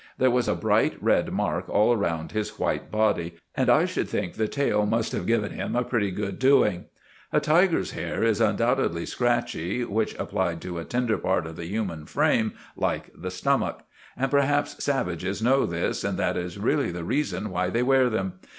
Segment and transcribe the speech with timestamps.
[0.17, 4.33] There was a bright red mark all round his white body, and I should think
[4.33, 6.85] the tail must have given him a pretty good doing.
[7.31, 12.07] A tiger's hair is undoubtedly scratchy when applied to a tender part of the human
[12.07, 13.83] frame, like the stomach;
[14.17, 18.39] and perhaps savages know this, and that is really the reason why they wear them.